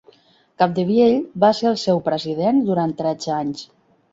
[0.61, 3.63] Capdevielle va ser el seu president durant tretze anys.